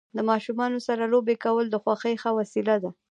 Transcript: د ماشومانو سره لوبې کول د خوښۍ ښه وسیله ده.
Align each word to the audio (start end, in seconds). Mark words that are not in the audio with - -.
د 0.17 0.19
ماشومانو 0.29 0.77
سره 0.87 1.03
لوبې 1.13 1.35
کول 1.45 1.65
د 1.69 1.75
خوښۍ 1.83 2.15
ښه 2.21 2.31
وسیله 2.39 2.75
ده. 2.83 2.91